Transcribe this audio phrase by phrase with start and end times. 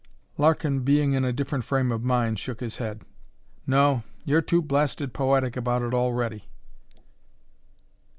[0.35, 3.03] Larkin, being in a different frame of mind, shook his head.
[3.67, 6.49] "No, you're too blasted poetic about it already.